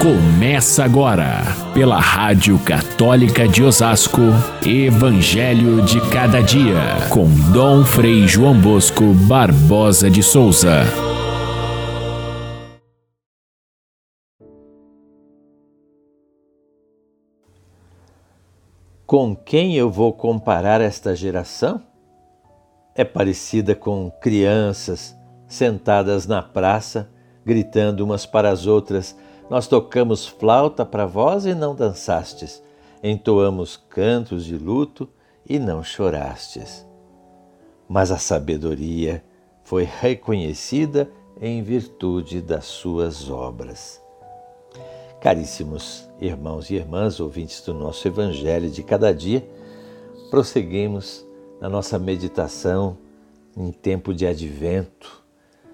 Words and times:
Começa 0.00 0.84
agora, 0.84 1.42
pela 1.72 1.98
Rádio 1.98 2.58
Católica 2.58 3.48
de 3.48 3.62
Osasco, 3.62 4.20
Evangelho 4.64 5.82
de 5.82 6.00
Cada 6.10 6.42
Dia, 6.42 7.08
com 7.10 7.26
Dom 7.50 7.82
Frei 7.82 8.28
João 8.28 8.60
Bosco 8.60 9.14
Barbosa 9.26 10.10
de 10.10 10.22
Souza. 10.22 10.82
Com 19.06 19.34
quem 19.34 19.76
eu 19.76 19.90
vou 19.90 20.12
comparar 20.12 20.82
esta 20.82 21.16
geração? 21.16 21.82
É 22.94 23.02
parecida 23.02 23.74
com 23.74 24.10
crianças 24.20 25.16
sentadas 25.48 26.26
na 26.26 26.42
praça, 26.42 27.10
gritando 27.44 28.04
umas 28.04 28.26
para 28.26 28.50
as 28.50 28.66
outras 28.66 29.16
nós 29.48 29.66
tocamos 29.66 30.26
flauta 30.26 30.84
para 30.84 31.06
vós 31.06 31.46
e 31.46 31.54
não 31.54 31.74
dançastes, 31.74 32.62
entoamos 33.02 33.76
cantos 33.88 34.44
de 34.44 34.56
luto 34.56 35.08
e 35.48 35.58
não 35.58 35.82
chorastes. 35.82 36.86
Mas 37.88 38.10
a 38.10 38.18
sabedoria 38.18 39.22
foi 39.62 39.84
reconhecida 39.84 41.10
em 41.40 41.62
virtude 41.62 42.40
das 42.40 42.64
suas 42.64 43.30
obras. 43.30 44.00
Caríssimos 45.20 46.08
irmãos 46.20 46.70
e 46.70 46.74
irmãs, 46.74 47.20
ouvintes 47.20 47.60
do 47.62 47.72
nosso 47.72 48.06
Evangelho 48.06 48.70
de 48.70 48.82
cada 48.82 49.14
dia, 49.14 49.48
prosseguimos 50.30 51.24
na 51.60 51.68
nossa 51.68 51.98
meditação 51.98 52.98
em 53.56 53.70
tempo 53.70 54.12
de 54.12 54.26
advento, 54.26 55.24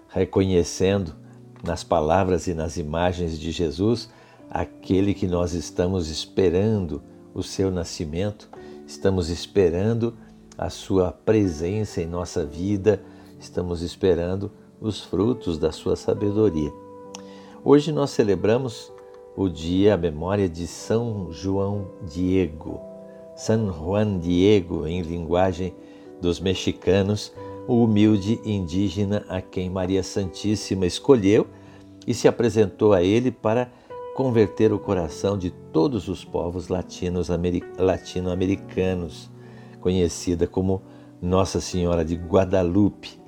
reconhecendo 0.08 1.21
nas 1.62 1.84
palavras 1.84 2.46
e 2.46 2.54
nas 2.54 2.76
imagens 2.76 3.38
de 3.38 3.50
Jesus, 3.50 4.10
aquele 4.50 5.14
que 5.14 5.26
nós 5.26 5.54
estamos 5.54 6.08
esperando 6.08 7.02
o 7.32 7.42
seu 7.42 7.70
nascimento, 7.70 8.50
estamos 8.86 9.30
esperando 9.30 10.14
a 10.58 10.68
sua 10.68 11.12
presença 11.12 12.02
em 12.02 12.06
nossa 12.06 12.44
vida, 12.44 13.02
estamos 13.38 13.82
esperando 13.82 14.50
os 14.80 15.00
frutos 15.00 15.58
da 15.58 15.72
sua 15.72 15.96
sabedoria. 15.96 16.72
Hoje 17.64 17.92
nós 17.92 18.10
celebramos 18.10 18.92
o 19.36 19.48
dia, 19.48 19.94
a 19.94 19.96
memória 19.96 20.48
de 20.48 20.66
São 20.66 21.28
João 21.30 21.92
Diego. 22.02 22.80
San 23.34 23.72
Juan 23.72 24.18
Diego, 24.18 24.86
em 24.86 25.00
linguagem 25.00 25.74
dos 26.20 26.38
mexicanos, 26.38 27.32
o 27.66 27.82
humilde 27.82 28.40
indígena 28.44 29.24
a 29.28 29.40
quem 29.40 29.70
Maria 29.70 30.02
Santíssima 30.02 30.84
escolheu 30.84 31.46
e 32.06 32.14
se 32.14 32.28
apresentou 32.28 32.92
a 32.92 33.02
ele 33.02 33.30
para 33.30 33.72
converter 34.14 34.72
o 34.72 34.78
coração 34.78 35.36
de 35.38 35.50
todos 35.50 36.08
os 36.08 36.24
povos 36.24 36.68
latino-americanos, 36.68 39.30
conhecida 39.80 40.46
como 40.46 40.82
Nossa 41.20 41.60
Senhora 41.60 42.04
de 42.04 42.14
Guadalupe. 42.14 43.20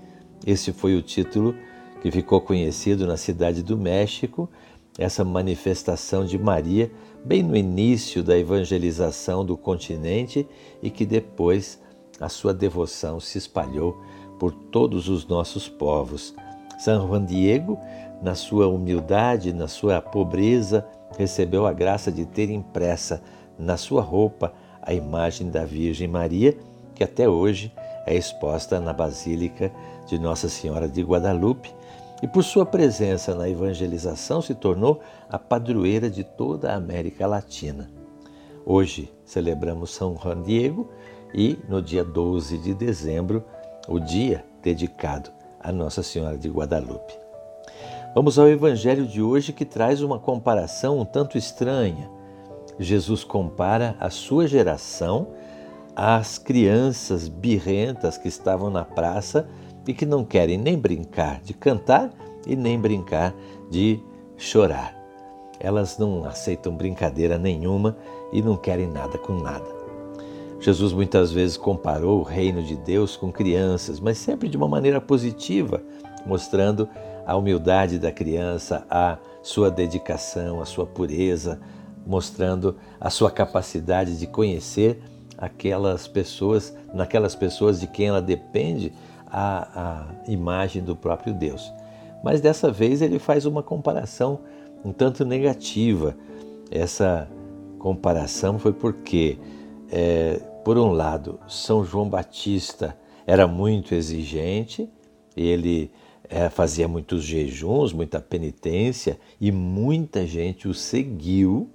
Esse 0.46 0.72
foi 0.72 0.94
o 0.94 1.02
título 1.02 1.54
que 2.02 2.10
ficou 2.10 2.38
conhecido 2.40 3.06
na 3.06 3.16
cidade 3.16 3.62
do 3.62 3.78
México, 3.78 4.50
essa 4.98 5.24
manifestação 5.24 6.24
de 6.24 6.38
Maria 6.38 6.90
bem 7.24 7.42
no 7.42 7.56
início 7.56 8.22
da 8.22 8.38
evangelização 8.38 9.44
do 9.44 9.56
continente 9.56 10.46
e 10.82 10.90
que 10.90 11.06
depois 11.06 11.80
a 12.20 12.28
sua 12.28 12.52
devoção 12.52 13.18
se 13.18 13.38
espalhou 13.38 13.98
por 14.38 14.52
todos 14.52 15.08
os 15.08 15.26
nossos 15.26 15.68
povos. 15.68 16.34
São 16.84 17.08
Juan 17.08 17.24
Diego, 17.24 17.78
na 18.20 18.34
sua 18.34 18.68
humildade, 18.68 19.54
na 19.54 19.66
sua 19.66 20.02
pobreza, 20.02 20.86
recebeu 21.16 21.66
a 21.66 21.72
graça 21.72 22.12
de 22.12 22.26
ter 22.26 22.50
impressa 22.50 23.22
na 23.58 23.78
sua 23.78 24.02
roupa 24.02 24.52
a 24.82 24.92
imagem 24.92 25.48
da 25.48 25.64
Virgem 25.64 26.06
Maria, 26.06 26.54
que 26.94 27.02
até 27.02 27.26
hoje 27.26 27.72
é 28.04 28.14
exposta 28.14 28.78
na 28.80 28.92
Basílica 28.92 29.72
de 30.06 30.18
Nossa 30.18 30.46
Senhora 30.50 30.86
de 30.86 31.00
Guadalupe, 31.00 31.74
e 32.22 32.28
por 32.28 32.44
sua 32.44 32.66
presença 32.66 33.34
na 33.34 33.48
evangelização 33.48 34.42
se 34.42 34.54
tornou 34.54 35.00
a 35.30 35.38
padroeira 35.38 36.10
de 36.10 36.22
toda 36.22 36.70
a 36.70 36.76
América 36.76 37.26
Latina. 37.26 37.90
Hoje 38.66 39.10
celebramos 39.24 39.94
São 39.94 40.18
Juan 40.22 40.42
Diego 40.42 40.90
e 41.32 41.58
no 41.66 41.80
dia 41.80 42.04
12 42.04 42.58
de 42.58 42.74
dezembro, 42.74 43.42
o 43.88 43.98
dia 43.98 44.44
dedicado 44.62 45.30
a 45.64 45.72
Nossa 45.72 46.02
Senhora 46.02 46.36
de 46.36 46.48
Guadalupe. 46.48 47.14
Vamos 48.14 48.38
ao 48.38 48.46
Evangelho 48.46 49.06
de 49.06 49.22
hoje 49.22 49.52
que 49.52 49.64
traz 49.64 50.02
uma 50.02 50.18
comparação 50.18 51.00
um 51.00 51.04
tanto 51.04 51.38
estranha. 51.38 52.08
Jesus 52.78 53.24
compara 53.24 53.96
a 53.98 54.10
sua 54.10 54.46
geração 54.46 55.28
às 55.96 56.38
crianças 56.38 57.28
birrentas 57.28 58.18
que 58.18 58.28
estavam 58.28 58.68
na 58.68 58.84
praça 58.84 59.48
e 59.86 59.94
que 59.94 60.04
não 60.04 60.24
querem 60.24 60.58
nem 60.58 60.78
brincar 60.78 61.40
de 61.40 61.54
cantar 61.54 62.12
e 62.46 62.54
nem 62.54 62.78
brincar 62.78 63.34
de 63.70 64.00
chorar. 64.36 64.94
Elas 65.58 65.96
não 65.98 66.24
aceitam 66.24 66.76
brincadeira 66.76 67.38
nenhuma 67.38 67.96
e 68.32 68.42
não 68.42 68.56
querem 68.56 68.86
nada 68.86 69.16
com 69.16 69.34
nada. 69.34 69.73
Jesus 70.60 70.92
muitas 70.92 71.30
vezes 71.30 71.56
comparou 71.56 72.20
o 72.20 72.22
reino 72.22 72.62
de 72.62 72.76
Deus 72.76 73.16
com 73.16 73.30
crianças, 73.30 74.00
mas 74.00 74.18
sempre 74.18 74.48
de 74.48 74.56
uma 74.56 74.68
maneira 74.68 75.00
positiva, 75.00 75.82
mostrando 76.24 76.88
a 77.26 77.36
humildade 77.36 77.98
da 77.98 78.10
criança, 78.10 78.86
a 78.88 79.18
sua 79.42 79.70
dedicação, 79.70 80.60
a 80.60 80.64
sua 80.64 80.86
pureza, 80.86 81.60
mostrando 82.06 82.76
a 83.00 83.10
sua 83.10 83.30
capacidade 83.30 84.18
de 84.18 84.26
conhecer 84.26 85.02
aquelas 85.36 86.06
pessoas, 86.06 86.74
naquelas 86.92 87.34
pessoas 87.34 87.80
de 87.80 87.86
quem 87.86 88.08
ela 88.08 88.22
depende, 88.22 88.92
a, 89.26 90.06
a 90.26 90.30
imagem 90.30 90.82
do 90.82 90.94
próprio 90.94 91.34
Deus. 91.34 91.72
Mas 92.22 92.40
dessa 92.40 92.70
vez 92.70 93.02
ele 93.02 93.18
faz 93.18 93.44
uma 93.44 93.62
comparação 93.62 94.40
um 94.84 94.92
tanto 94.92 95.24
negativa. 95.24 96.14
Essa 96.70 97.28
comparação 97.78 98.58
foi 98.58 98.72
porque 98.72 99.38
é, 99.96 100.40
por 100.64 100.76
um 100.76 100.90
lado, 100.90 101.38
São 101.46 101.84
João 101.84 102.08
Batista 102.08 102.98
era 103.24 103.46
muito 103.46 103.94
exigente, 103.94 104.90
ele 105.36 105.88
é, 106.28 106.50
fazia 106.50 106.88
muitos 106.88 107.22
jejuns, 107.22 107.92
muita 107.92 108.20
penitência 108.20 109.20
e 109.40 109.52
muita 109.52 110.26
gente 110.26 110.66
o 110.66 110.74
seguiu. 110.74 111.70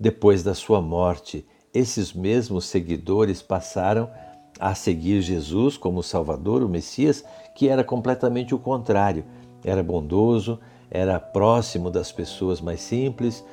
Depois 0.00 0.42
da 0.42 0.52
sua 0.52 0.82
morte, 0.82 1.46
esses 1.72 2.12
mesmos 2.12 2.64
seguidores 2.64 3.40
passaram 3.40 4.10
a 4.58 4.74
seguir 4.74 5.22
Jesus 5.22 5.76
como 5.76 6.02
Salvador, 6.02 6.64
o 6.64 6.68
Messias, 6.68 7.24
que 7.54 7.68
era 7.68 7.84
completamente 7.84 8.52
o 8.52 8.58
contrário. 8.58 9.24
Era 9.64 9.80
bondoso, 9.84 10.58
era 10.90 11.20
próximo 11.20 11.88
das 11.88 12.10
pessoas 12.10 12.60
mais 12.60 12.80
simples, 12.80 13.44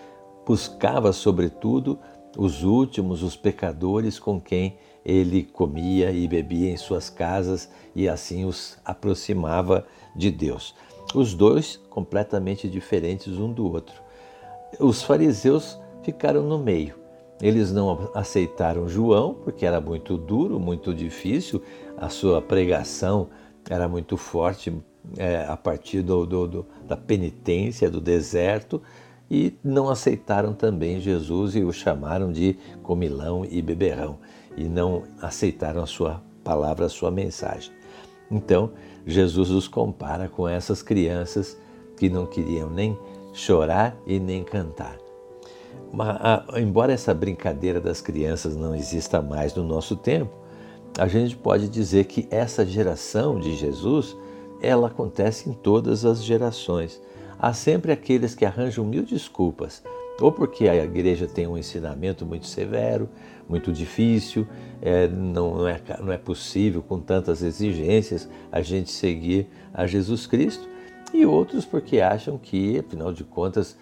buscava, 0.44 1.14
sobretudo, 1.14 2.00
os 2.38 2.64
últimos, 2.64 3.24
os 3.24 3.36
pecadores 3.36 4.20
com 4.20 4.40
quem 4.40 4.78
ele 5.06 5.44
comia 5.44 6.12
e 6.12 6.28
bebia 6.28 6.72
em 6.72 6.78
suas 6.78 7.10
casas 7.10 7.70
e 7.96 8.10
assim 8.10 8.46
os 8.46 8.78
aproximava 8.84 9.86
de 10.16 10.32
Deus. 10.32 10.76
Os 11.14 11.34
dois 11.34 11.80
completamente 11.90 12.68
diferentes 12.68 13.38
um 13.38 13.52
do 13.52 13.72
outro. 13.72 14.02
Os 14.80 15.04
fariseus 15.04 15.80
ficaram 16.04 16.42
no 16.42 16.58
meio. 16.58 16.96
Eles 17.42 17.72
não 17.72 18.10
aceitaram 18.14 18.88
João 18.88 19.34
porque 19.34 19.66
era 19.66 19.80
muito 19.80 20.18
duro, 20.18 20.60
muito 20.60 20.94
difícil, 20.94 21.62
a 21.98 22.10
sua 22.10 22.42
pregação 22.42 23.30
era 23.70 23.88
muito 23.88 24.18
forte 24.18 24.74
é, 25.18 25.46
a 25.48 25.58
partir 25.58 26.02
do, 26.02 26.26
do, 26.26 26.48
do, 26.48 26.66
da 26.88 26.98
penitência, 26.98 27.90
do 27.90 28.02
deserto, 28.02 28.82
e 29.36 29.60
não 29.62 29.90
aceitaram 29.90 30.54
também 30.54 31.02
Jesus 31.02 31.58
e 31.58 31.62
o 31.62 31.74
chamaram 31.74 32.32
de 32.32 32.58
comilão 32.82 33.44
e 33.44 33.62
beberrão 33.62 34.18
e 34.56 34.64
não 34.64 35.04
aceitaram 35.22 35.84
a 35.84 35.86
sua 35.86 36.24
palavra, 36.42 36.86
a 36.86 36.90
sua 36.90 37.12
mensagem. 37.12 37.70
Então, 38.32 38.72
Jesus 39.06 39.50
os 39.50 39.68
compara 39.68 40.30
com 40.30 40.48
essas 40.48 40.82
crianças 40.82 41.58
que 41.98 42.08
não 42.08 42.26
queriam 42.26 42.70
nem 42.70 42.98
chorar 43.34 43.98
e 44.08 44.22
nem 44.22 44.42
cantar. 44.42 44.98
Mas, 45.92 46.18
embora 46.56 46.94
essa 46.94 47.14
brincadeira 47.14 47.82
das 47.82 48.00
crianças 48.00 48.56
não 48.56 48.74
exista 48.74 49.22
mais 49.22 49.54
no 49.54 49.66
nosso 49.66 49.98
tempo, 49.98 50.32
a 50.98 51.10
gente 51.10 51.36
pode 51.36 51.68
dizer 51.68 52.06
que 52.06 52.26
essa 52.32 52.66
geração 52.66 53.38
de 53.38 53.54
Jesus, 53.54 54.16
ela 54.62 54.88
acontece 54.88 55.50
em 55.50 55.54
todas 55.54 56.06
as 56.06 56.24
gerações 56.24 57.02
há 57.40 57.54
sempre 57.54 57.92
aqueles 57.92 58.36
que 58.36 58.46
arranjam 58.46 58.86
mil 58.86 59.04
desculpas, 59.04 59.84
ou 60.20 60.32
porque 60.32 60.68
a 60.68 60.76
igreja 60.76 61.28
tem 61.28 61.46
um 61.46 61.58
ensinamento 61.58 62.26
muito 62.26 62.48
severo, 62.48 63.10
muito 63.48 63.72
difícil, 63.72 64.48
é, 64.82 65.08
não, 65.08 65.68
é, 65.68 65.80
não 66.00 66.12
é 66.12 66.18
possível 66.18 66.82
com 66.82 67.00
tantas 67.00 67.42
exigências 67.42 68.30
a 68.52 68.62
gente 68.62 68.92
seguir 68.92 69.48
a 69.74 69.86
Jesus 69.86 70.26
Cristo, 70.26 70.68
e 71.14 71.26
outros 71.26 71.66
porque 71.66 72.02
acham 72.02 72.38
que, 72.38 72.80
afinal 72.80 73.14
de 73.14 73.24
contas, 73.24 73.78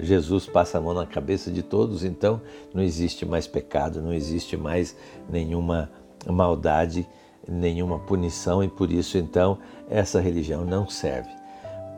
Jesus 0.00 0.46
passa 0.46 0.78
a 0.78 0.80
mão 0.80 0.94
na 0.94 1.06
cabeça 1.06 1.50
de 1.50 1.62
todos, 1.62 2.04
então 2.04 2.40
não 2.74 2.82
existe 2.82 3.24
mais 3.24 3.46
pecado, 3.46 4.02
não 4.02 4.12
existe 4.12 4.56
mais 4.56 4.96
nenhuma 5.30 5.90
maldade, 6.26 7.08
nenhuma 7.48 7.98
punição 7.98 8.62
e 8.62 8.68
por 8.68 8.90
isso 8.90 9.18
então 9.18 9.58
essa 9.88 10.20
religião 10.20 10.64
não 10.64 10.88
serve. 10.88 11.30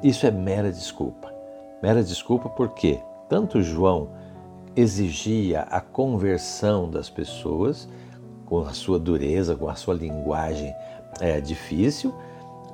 Isso 0.02 0.26
é 0.26 0.30
mera 0.30 0.70
desculpa. 0.70 1.32
Mera 1.82 2.02
desculpa 2.02 2.48
porque 2.48 3.00
tanto 3.28 3.62
João 3.62 4.08
exigia 4.76 5.62
a 5.62 5.80
conversão 5.80 6.90
das 6.90 7.08
pessoas 7.08 7.88
com 8.46 8.60
a 8.60 8.72
sua 8.72 8.98
dureza, 8.98 9.54
com 9.54 9.68
a 9.68 9.74
sua 9.74 9.94
linguagem 9.94 10.74
é, 11.20 11.40
difícil, 11.40 12.14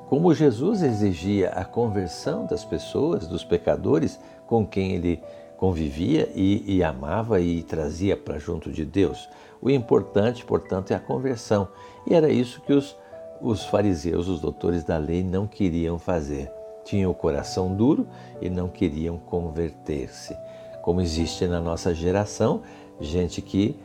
como 0.09 0.33
Jesus 0.33 0.81
exigia 0.81 1.49
a 1.49 1.63
conversão 1.63 2.45
das 2.45 2.65
pessoas, 2.65 3.27
dos 3.27 3.43
pecadores 3.43 4.19
com 4.45 4.65
quem 4.65 4.93
ele 4.93 5.23
convivia 5.57 6.29
e, 6.35 6.77
e 6.77 6.83
amava 6.83 7.39
e 7.39 7.63
trazia 7.63 8.17
para 8.17 8.37
junto 8.37 8.71
de 8.71 8.83
Deus. 8.83 9.29
O 9.61 9.69
importante, 9.69 10.43
portanto, 10.43 10.91
é 10.91 10.95
a 10.95 10.99
conversão. 10.99 11.67
E 12.05 12.13
era 12.13 12.29
isso 12.29 12.59
que 12.61 12.73
os, 12.73 12.97
os 13.39 13.63
fariseus, 13.63 14.27
os 14.27 14.41
doutores 14.41 14.83
da 14.83 14.97
lei, 14.97 15.23
não 15.23 15.47
queriam 15.47 15.97
fazer. 15.99 16.51
Tinham 16.91 17.09
o 17.09 17.15
coração 17.15 17.73
duro 17.73 18.05
e 18.41 18.49
não 18.49 18.67
queriam 18.67 19.15
converter-se. 19.17 20.35
Como 20.81 20.99
existe 20.99 21.47
na 21.47 21.61
nossa 21.61 21.95
geração, 21.95 22.63
gente 22.99 23.41
que 23.41 23.79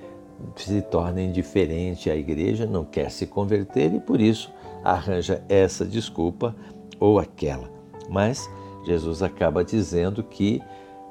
se 0.56 0.82
torna 0.82 1.22
indiferente 1.22 2.10
à 2.10 2.16
igreja, 2.16 2.66
não 2.66 2.84
quer 2.84 3.12
se 3.12 3.24
converter 3.24 3.94
e 3.94 4.00
por 4.00 4.20
isso 4.20 4.52
arranja 4.82 5.40
essa 5.48 5.84
desculpa 5.84 6.52
ou 6.98 7.20
aquela. 7.20 7.70
Mas 8.10 8.50
Jesus 8.84 9.22
acaba 9.22 9.62
dizendo 9.62 10.24
que 10.24 10.60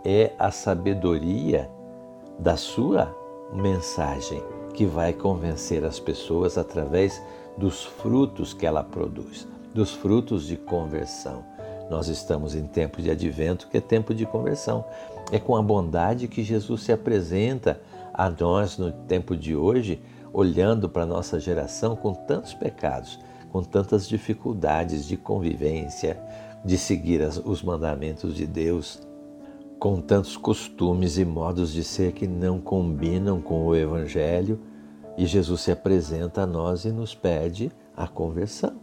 é 0.04 0.34
a 0.38 0.52
sabedoria 0.52 1.72
da 2.38 2.58
sua 2.58 3.16
mensagem 3.54 4.44
que 4.74 4.86
vai 4.86 5.14
convencer 5.14 5.86
as 5.86 5.98
pessoas 5.98 6.58
através 6.58 7.24
dos 7.58 7.86
frutos 7.86 8.54
que 8.54 8.66
ela 8.66 8.84
produz, 8.84 9.48
dos 9.74 9.94
frutos 9.94 10.46
de 10.46 10.58
conversão. 10.58 11.55
Nós 11.90 12.08
estamos 12.08 12.56
em 12.56 12.66
tempo 12.66 13.02
de 13.02 13.12
advento, 13.12 13.68
que 13.68 13.78
é 13.78 13.82
tempo 13.82 14.14
de 14.14 14.26
conversão. 14.26 14.86
É 15.32 15.40
com 15.40 15.56
a 15.56 15.62
bondade 15.62 16.28
que 16.28 16.44
Jesus 16.44 16.84
se 16.84 16.92
apresenta 16.92 17.80
a 18.14 18.30
nós 18.30 18.78
no 18.78 18.92
tempo 18.92 19.36
de 19.36 19.56
hoje, 19.56 20.02
olhando 20.34 20.90
para 20.90 21.04
a 21.04 21.08
nossa 21.08 21.40
geração 21.40 21.96
com 21.96 22.14
tantos 22.14 22.54
pecados, 22.54 23.20
com 23.52 23.64
tantas 23.64 24.08
dificuldades 24.08 25.06
de 25.06 25.16
convivência, 25.16 26.20
de 26.64 26.78
seguir 26.78 27.22
os 27.46 27.62
mandamentos 27.62 28.36
de 28.36 28.48
Deus, 28.48 29.02
com 29.80 30.02
tantos 30.02 30.36
costumes 30.36 31.18
e 31.18 31.26
modos 31.26 31.72
de 31.72 31.84
ser 31.84 32.14
que 32.14 32.28
não 32.28 32.60
combinam 32.60 33.40
com 33.42 33.66
o 33.66 33.76
Evangelho, 33.76 34.60
e 35.18 35.26
Jesus 35.26 35.62
se 35.62 35.72
apresenta 35.72 36.42
a 36.42 36.48
nós 36.48 36.86
e 36.86 36.90
nos 36.90 37.14
pede 37.14 37.72
a 37.96 38.08
conversão. 38.08 38.74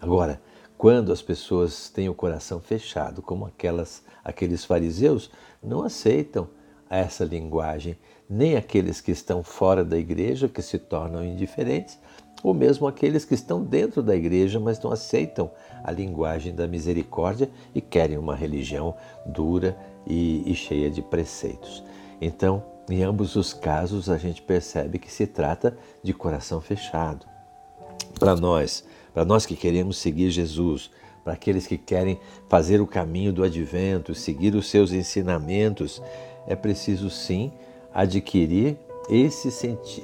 Agora, 0.00 0.40
quando 0.76 1.12
as 1.12 1.22
pessoas 1.22 1.88
têm 1.88 2.08
o 2.08 2.14
coração 2.14 2.60
fechado, 2.60 3.22
como 3.22 3.46
aquelas, 3.46 4.02
aqueles 4.24 4.64
fariseus, 4.64 5.30
não 5.62 5.82
aceitam 5.82 6.48
essa 6.90 7.24
linguagem, 7.24 7.96
nem 8.28 8.56
aqueles 8.56 9.00
que 9.00 9.10
estão 9.10 9.42
fora 9.42 9.84
da 9.84 9.98
igreja, 9.98 10.48
que 10.48 10.62
se 10.62 10.78
tornam 10.78 11.24
indiferentes, 11.24 11.98
ou 12.42 12.52
mesmo 12.52 12.86
aqueles 12.86 13.24
que 13.24 13.34
estão 13.34 13.62
dentro 13.62 14.02
da 14.02 14.14
igreja, 14.14 14.60
mas 14.60 14.78
não 14.80 14.92
aceitam 14.92 15.50
a 15.82 15.90
linguagem 15.90 16.54
da 16.54 16.66
misericórdia 16.66 17.50
e 17.74 17.80
querem 17.80 18.18
uma 18.18 18.36
religião 18.36 18.94
dura 19.24 19.76
e, 20.06 20.42
e 20.50 20.54
cheia 20.54 20.90
de 20.90 21.00
preceitos. 21.00 21.82
Então, 22.20 22.62
em 22.88 23.02
ambos 23.02 23.34
os 23.34 23.54
casos, 23.54 24.10
a 24.10 24.18
gente 24.18 24.42
percebe 24.42 24.98
que 24.98 25.10
se 25.10 25.26
trata 25.26 25.76
de 26.02 26.12
coração 26.12 26.60
fechado. 26.60 27.26
Para 28.18 28.36
nós, 28.36 28.84
para 29.14 29.24
nós 29.24 29.46
que 29.46 29.54
queremos 29.54 29.96
seguir 29.96 30.30
Jesus, 30.30 30.90
para 31.22 31.32
aqueles 31.32 31.66
que 31.66 31.78
querem 31.78 32.18
fazer 32.48 32.80
o 32.80 32.86
caminho 32.86 33.32
do 33.32 33.44
advento, 33.44 34.14
seguir 34.14 34.54
os 34.54 34.68
seus 34.68 34.92
ensinamentos, 34.92 36.02
é 36.46 36.56
preciso 36.56 37.08
sim 37.08 37.52
adquirir 37.94 38.76
esse, 39.08 39.48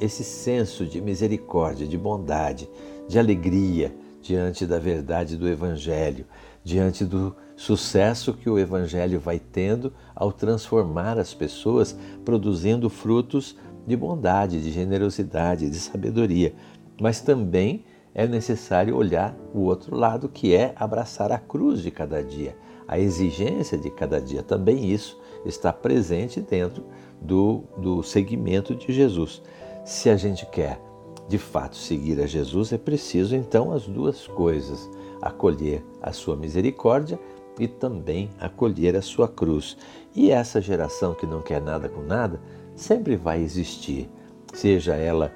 esse 0.01 0.25
senso 0.25 0.87
de 0.87 1.01
misericórdia, 1.01 1.87
de 1.87 1.99
bondade, 1.99 2.69
de 3.09 3.19
alegria 3.19 3.93
diante 4.23 4.65
da 4.65 4.79
verdade 4.79 5.37
do 5.37 5.49
Evangelho, 5.49 6.25
diante 6.63 7.05
do 7.05 7.35
sucesso 7.57 8.35
que 8.35 8.49
o 8.49 8.59
Evangelho 8.59 9.19
vai 9.19 9.39
tendo 9.39 9.93
ao 10.15 10.31
transformar 10.31 11.19
as 11.19 11.35
pessoas, 11.35 11.97
produzindo 12.25 12.89
frutos 12.89 13.57
de 13.87 13.97
bondade, 13.97 14.63
de 14.63 14.71
generosidade, 14.71 15.69
de 15.69 15.77
sabedoria. 15.77 16.55
Mas 17.01 17.21
também 17.21 17.85
é 18.21 18.29
necessário 18.29 18.95
olhar 18.97 19.35
o 19.55 19.61
outro 19.61 19.97
lado, 19.97 20.29
que 20.29 20.55
é 20.55 20.75
abraçar 20.77 21.33
a 21.33 21.39
cruz 21.39 21.81
de 21.81 21.91
cada 21.91 22.23
dia, 22.23 22.55
a 22.87 22.99
exigência 22.99 23.79
de 23.79 23.91
cada 23.91 24.21
dia. 24.21 24.43
Também 24.43 24.93
isso 24.93 25.19
está 25.43 25.73
presente 25.73 26.39
dentro 26.39 26.85
do, 27.19 27.65
do 27.79 28.03
segmento 28.03 28.75
de 28.75 28.93
Jesus. 28.93 29.41
Se 29.87 30.11
a 30.11 30.19
gente 30.19 30.45
quer 30.45 30.79
de 31.29 31.39
fato 31.39 31.77
seguir 31.77 32.21
a 32.21 32.27
Jesus, 32.27 32.75
é 32.75 32.77
preciso 32.77 33.35
então 33.35 33.73
as 33.73 33.87
duas 33.87 34.27
coisas: 34.27 34.91
acolher 35.23 35.83
a 36.03 36.13
sua 36.13 36.37
misericórdia 36.37 37.19
e 37.59 37.67
também 37.67 38.29
acolher 38.39 38.97
a 38.97 39.03
sua 39.03 39.29
cruz. 39.29 39.79
E 40.15 40.31
essa 40.31 40.61
geração 40.61 41.15
que 41.15 41.25
não 41.25 41.41
quer 41.41 41.63
nada 41.63 41.89
com 41.89 42.03
nada 42.03 42.39
sempre 42.77 43.17
vai 43.17 43.41
existir, 43.41 44.11
seja 44.53 44.95
ela 44.95 45.33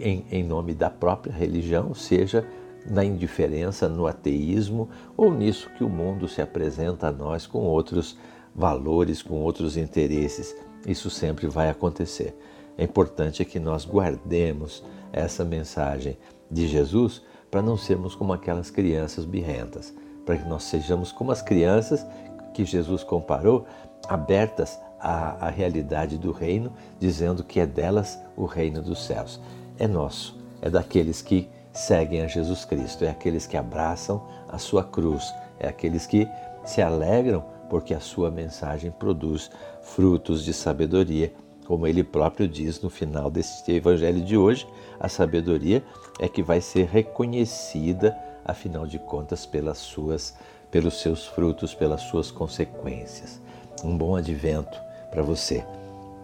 em, 0.00 0.24
em 0.30 0.44
nome 0.44 0.74
da 0.74 0.90
própria 0.90 1.32
religião, 1.32 1.94
seja 1.94 2.46
na 2.88 3.04
indiferença, 3.04 3.88
no 3.88 4.06
ateísmo 4.06 4.88
ou 5.16 5.32
nisso 5.32 5.70
que 5.76 5.84
o 5.84 5.88
mundo 5.88 6.28
se 6.28 6.40
apresenta 6.40 7.08
a 7.08 7.12
nós 7.12 7.46
com 7.46 7.60
outros 7.60 8.16
valores, 8.54 9.22
com 9.22 9.34
outros 9.42 9.76
interesses. 9.76 10.56
Isso 10.86 11.10
sempre 11.10 11.46
vai 11.46 11.68
acontecer. 11.68 12.36
É 12.76 12.84
importante 12.84 13.44
que 13.44 13.58
nós 13.58 13.84
guardemos 13.84 14.82
essa 15.12 15.44
mensagem 15.44 16.16
de 16.50 16.66
Jesus 16.66 17.22
para 17.50 17.62
não 17.62 17.76
sermos 17.76 18.14
como 18.14 18.32
aquelas 18.32 18.70
crianças 18.70 19.24
birrentas, 19.24 19.94
para 20.24 20.36
que 20.36 20.48
nós 20.48 20.64
sejamos 20.64 21.10
como 21.10 21.32
as 21.32 21.42
crianças 21.42 22.06
que 22.54 22.64
Jesus 22.64 23.02
comparou, 23.02 23.66
abertas 24.08 24.78
à, 25.00 25.46
à 25.46 25.50
realidade 25.50 26.18
do 26.18 26.32
reino, 26.32 26.72
dizendo 26.98 27.44
que 27.44 27.60
é 27.60 27.66
delas 27.66 28.18
o 28.36 28.44
reino 28.44 28.82
dos 28.82 29.04
céus. 29.04 29.40
É 29.78 29.86
nosso, 29.86 30.36
é 30.60 30.68
daqueles 30.68 31.22
que 31.22 31.48
seguem 31.72 32.22
a 32.22 32.26
Jesus 32.26 32.64
Cristo, 32.64 33.04
é 33.04 33.10
aqueles 33.10 33.46
que 33.46 33.56
abraçam 33.56 34.26
a 34.48 34.58
sua 34.58 34.82
cruz, 34.82 35.32
é 35.58 35.68
aqueles 35.68 36.06
que 36.06 36.28
se 36.64 36.82
alegram 36.82 37.44
porque 37.68 37.94
a 37.94 38.00
sua 38.00 38.30
mensagem 38.30 38.90
produz 38.90 39.50
frutos 39.82 40.44
de 40.44 40.52
sabedoria. 40.52 41.32
Como 41.66 41.86
ele 41.86 42.02
próprio 42.02 42.48
diz 42.48 42.80
no 42.80 42.88
final 42.88 43.30
deste 43.30 43.72
evangelho 43.72 44.22
de 44.22 44.36
hoje, 44.36 44.66
a 44.98 45.08
sabedoria 45.08 45.84
é 46.18 46.26
que 46.26 46.42
vai 46.42 46.60
ser 46.60 46.86
reconhecida, 46.86 48.16
afinal 48.44 48.86
de 48.86 48.98
contas, 48.98 49.44
pelas 49.44 49.78
suas, 49.78 50.34
pelos 50.70 51.00
seus 51.00 51.26
frutos, 51.26 51.74
pelas 51.74 52.00
suas 52.02 52.30
consequências. 52.30 53.40
Um 53.84 53.96
bom 53.96 54.16
advento 54.16 54.87
para 55.10 55.22
você, 55.22 55.64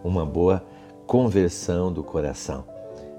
uma 0.03 0.25
boa 0.25 0.63
conversão 1.07 1.91
do 1.91 2.03
coração 2.03 2.63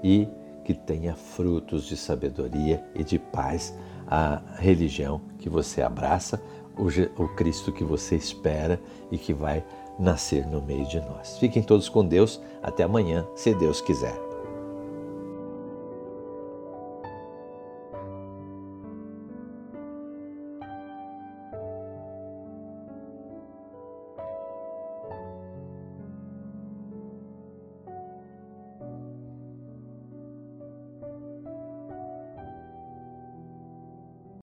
e 0.03 0.27
que 0.63 0.73
tenha 0.73 1.15
frutos 1.15 1.85
de 1.85 1.95
sabedoria 1.95 2.83
e 2.93 3.03
de 3.03 3.17
paz 3.17 3.73
a 4.07 4.41
religião 4.57 5.21
que 5.39 5.49
você 5.49 5.81
abraça 5.81 6.41
o, 6.77 7.27
Cristo 7.29 7.71
que 7.71 7.83
você 7.83 8.15
espera 8.15 8.79
e 9.11 9.17
que 9.17 9.33
vai 9.33 9.63
nascer 9.97 10.45
no 10.45 10.61
meio 10.61 10.85
de 10.85 10.99
nós. 10.99 11.37
Fiquem 11.39 11.63
todos 11.63 11.89
com 11.89 12.05
Deus. 12.05 12.39
Até 12.61 12.83
amanhã, 12.83 13.25
se 13.35 13.53
Deus 13.53 13.81
quiser. 13.81 14.26